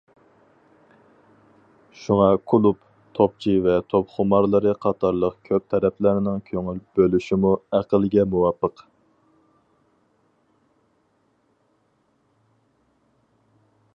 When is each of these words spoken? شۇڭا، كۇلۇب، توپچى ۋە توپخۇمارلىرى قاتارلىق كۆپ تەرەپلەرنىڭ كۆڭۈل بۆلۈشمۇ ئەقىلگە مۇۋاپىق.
شۇڭا، 2.03 2.29
كۇلۇب، 2.53 2.79
توپچى 3.19 3.53
ۋە 3.67 3.75
توپخۇمارلىرى 3.95 4.73
قاتارلىق 4.85 5.37
كۆپ 5.49 5.67
تەرەپلەرنىڭ 5.73 6.41
كۆڭۈل 6.49 6.81
بۆلۈشمۇ 7.01 7.53
ئەقىلگە 7.79 8.25
مۇۋاپىق. 8.37 8.85